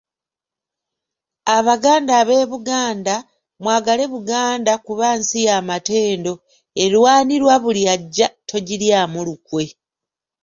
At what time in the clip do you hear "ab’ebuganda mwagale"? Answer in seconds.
2.21-4.03